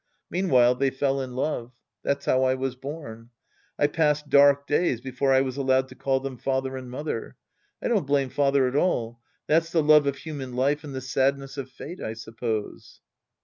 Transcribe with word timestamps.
Meanwhile 0.31 0.73
they 0.73 0.89
fell 0.89 1.21
in 1.21 1.35
love. 1.35 1.73
That's 2.01 2.25
how 2.25 2.43
I 2.43 2.55
was 2.55 2.75
born. 2.75 3.29
I 3.77 3.85
passed 3.85 4.31
dark 4.31 4.65
days 4.65 4.99
before 4.99 5.31
I 5.31 5.41
was 5.41 5.57
allowed 5.57 5.89
to 5.89 5.95
call 5.95 6.19
them 6.19 6.39
father 6.39 6.75
and 6.75 6.89
mother. 6.89 7.35
I 7.83 7.87
don't 7.87 8.07
blame 8.07 8.29
father 8.31 8.67
at 8.67 8.75
all. 8.75 9.19
That's 9.45 9.71
the 9.71 9.83
love 9.83 10.07
of 10.07 10.15
human 10.17 10.55
life 10.55 10.83
and 10.83 10.95
the 10.95 11.01
sadness 11.01 11.55
of 11.55 11.69
fate, 11.69 12.01
I 12.01 12.13
suppose. 12.13 13.01